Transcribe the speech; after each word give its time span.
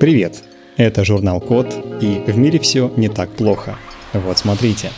Привет! 0.00 0.44
Это 0.76 1.04
журнал 1.04 1.40
Код, 1.40 1.74
и 2.00 2.22
в 2.24 2.38
мире 2.38 2.60
все 2.60 2.92
не 2.96 3.08
так 3.08 3.30
плохо. 3.30 3.76
Вот 4.12 4.38
смотрите. 4.38 4.90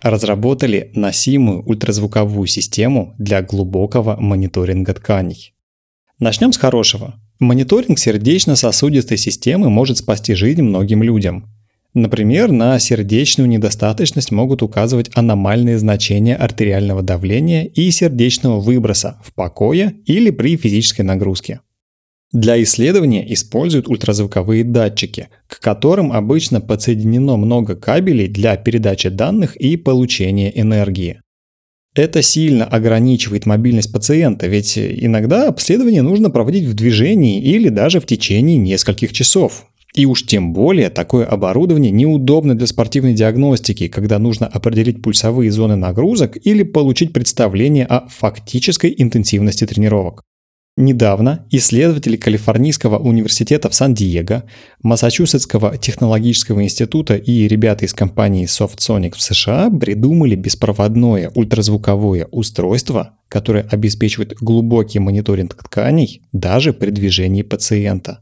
Разработали 0.00 0.90
носимую 0.94 1.62
ультразвуковую 1.62 2.46
систему 2.46 3.14
для 3.18 3.42
глубокого 3.42 4.16
мониторинга 4.18 4.94
тканей. 4.94 5.52
Начнем 6.18 6.54
с 6.54 6.56
хорошего. 6.56 7.16
Мониторинг 7.38 7.98
сердечно-сосудистой 7.98 9.18
системы 9.18 9.68
может 9.68 9.98
спасти 9.98 10.32
жизнь 10.32 10.62
многим 10.62 11.02
людям. 11.02 11.44
Например, 11.92 12.50
на 12.52 12.78
сердечную 12.78 13.46
недостаточность 13.46 14.32
могут 14.32 14.62
указывать 14.62 15.10
аномальные 15.14 15.78
значения 15.78 16.34
артериального 16.34 17.02
давления 17.02 17.64
и 17.66 17.90
сердечного 17.90 18.58
выброса 18.58 19.20
в 19.22 19.34
покое 19.34 19.96
или 20.06 20.30
при 20.30 20.56
физической 20.56 21.02
нагрузке. 21.02 21.60
Для 22.36 22.62
исследования 22.62 23.32
используют 23.32 23.88
ультразвуковые 23.88 24.62
датчики, 24.62 25.30
к 25.46 25.58
которым 25.58 26.12
обычно 26.12 26.60
подсоединено 26.60 27.38
много 27.38 27.76
кабелей 27.76 28.28
для 28.28 28.58
передачи 28.58 29.08
данных 29.08 29.56
и 29.56 29.78
получения 29.78 30.52
энергии. 30.54 31.22
Это 31.94 32.20
сильно 32.20 32.66
ограничивает 32.66 33.46
мобильность 33.46 33.90
пациента, 33.90 34.48
ведь 34.48 34.76
иногда 34.76 35.48
обследование 35.48 36.02
нужно 36.02 36.28
проводить 36.28 36.66
в 36.66 36.74
движении 36.74 37.40
или 37.40 37.70
даже 37.70 38.00
в 38.00 38.06
течение 38.06 38.58
нескольких 38.58 39.14
часов. 39.14 39.64
И 39.94 40.04
уж 40.04 40.26
тем 40.26 40.52
более 40.52 40.90
такое 40.90 41.24
оборудование 41.24 41.90
неудобно 41.90 42.54
для 42.54 42.66
спортивной 42.66 43.14
диагностики, 43.14 43.88
когда 43.88 44.18
нужно 44.18 44.46
определить 44.46 45.00
пульсовые 45.00 45.50
зоны 45.50 45.76
нагрузок 45.76 46.36
или 46.46 46.64
получить 46.64 47.14
представление 47.14 47.86
о 47.86 48.06
фактической 48.08 48.94
интенсивности 48.94 49.66
тренировок. 49.66 50.25
Недавно 50.78 51.46
исследователи 51.50 52.18
Калифорнийского 52.18 52.98
университета 52.98 53.70
в 53.70 53.74
Сан-Диего, 53.74 54.44
Массачусетского 54.82 55.78
технологического 55.78 56.62
института 56.62 57.16
и 57.16 57.48
ребята 57.48 57.86
из 57.86 57.94
компании 57.94 58.44
SoftSonic 58.44 59.14
в 59.16 59.22
США 59.22 59.70
придумали 59.70 60.34
беспроводное 60.34 61.30
ультразвуковое 61.34 62.26
устройство, 62.30 63.16
которое 63.28 63.62
обеспечивает 63.62 64.34
глубокий 64.38 64.98
мониторинг 64.98 65.54
тканей 65.54 66.20
даже 66.32 66.74
при 66.74 66.90
движении 66.90 67.40
пациента. 67.40 68.20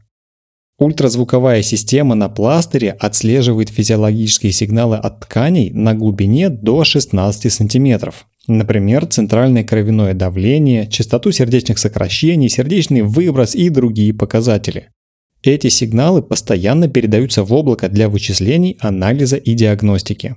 Ультразвуковая 0.77 1.61
система 1.61 2.15
на 2.15 2.29
пластыре 2.29 2.91
отслеживает 2.91 3.67
физиологические 3.67 4.53
сигналы 4.53 4.95
от 4.95 5.21
тканей 5.21 5.71
на 5.71 5.93
глубине 5.93 6.47
до 6.47 6.85
16 6.85 7.51
сантиметров, 7.51 8.27
Например, 8.47 9.05
центральное 9.07 9.63
кровяное 9.63 10.13
давление, 10.13 10.87
частоту 10.87 11.31
сердечных 11.31 11.79
сокращений, 11.79 12.49
сердечный 12.49 13.01
выброс 13.01 13.55
и 13.55 13.69
другие 13.69 14.13
показатели. 14.13 14.89
Эти 15.41 15.69
сигналы 15.69 16.21
постоянно 16.21 16.87
передаются 16.87 17.43
в 17.43 17.53
облако 17.53 17.89
для 17.89 18.07
вычислений, 18.07 18.77
анализа 18.79 19.37
и 19.37 19.53
диагностики. 19.53 20.35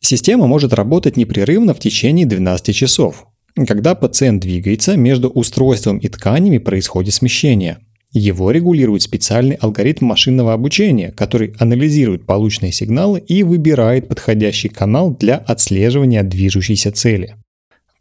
Система 0.00 0.46
может 0.46 0.72
работать 0.72 1.16
непрерывно 1.16 1.74
в 1.74 1.80
течение 1.80 2.26
12 2.26 2.74
часов. 2.74 3.26
Когда 3.66 3.94
пациент 3.94 4.42
двигается, 4.42 4.96
между 4.96 5.28
устройством 5.28 5.98
и 5.98 6.08
тканями 6.08 6.58
происходит 6.58 7.14
смещение– 7.14 7.78
его 8.12 8.50
регулирует 8.50 9.02
специальный 9.02 9.54
алгоритм 9.54 10.06
машинного 10.06 10.52
обучения, 10.52 11.12
который 11.12 11.54
анализирует 11.60 12.26
полученные 12.26 12.72
сигналы 12.72 13.20
и 13.20 13.44
выбирает 13.44 14.08
подходящий 14.08 14.68
канал 14.68 15.16
для 15.16 15.36
отслеживания 15.36 16.24
движущейся 16.24 16.90
цели. 16.90 17.36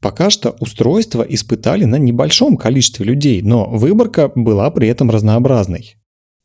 Пока 0.02 0.30
что 0.30 0.55
устройство 0.59 1.23
испытали 1.23 1.83
на 1.83 1.97
небольшом 1.97 2.55
количестве 2.55 3.05
людей, 3.05 3.42
но 3.42 3.66
выборка 3.69 4.31
была 4.33 4.69
при 4.72 4.88
этом 4.88 5.09
разнообразной. 5.11 5.95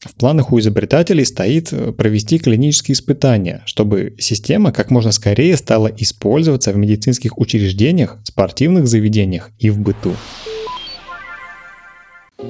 В 0.01 0.15
планах 0.15 0.53
у 0.53 0.59
изобретателей 0.59 1.25
стоит 1.25 1.73
э, 1.73 1.93
провести 1.93 2.39
клинические 2.39 2.95
испытания, 2.95 3.63
чтобы 3.65 4.15
система 4.19 4.71
как 4.71 4.91
можно 4.91 5.13
скорее 5.13 5.57
стала 5.57 5.87
использоваться 5.87 6.73
в 6.73 6.77
медицинских 6.77 7.39
учреждениях, 7.39 8.19
спортивных 8.25 8.87
заведениях 8.87 9.51
и 9.59 9.71
в 9.71 9.79
быту. 9.79 10.15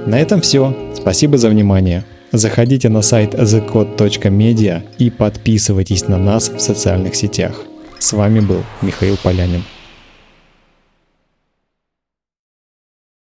На 0.07 0.19
этом 0.19 0.41
все. 0.41 0.75
Спасибо 0.95 1.39
за 1.39 1.49
внимание. 1.49 2.05
Заходите 2.33 2.89
на 2.89 3.03
сайт 3.03 3.35
thecode.media 3.35 4.83
и 4.99 5.11
подписывайтесь 5.11 6.09
на 6.09 6.19
нас 6.19 6.49
в 6.49 6.59
социальных 6.59 7.15
сетях. 7.15 7.63
С 8.01 8.13
вами 8.13 8.41
был 8.41 8.65
Михаил 8.83 9.17
Полянин. 9.23 9.63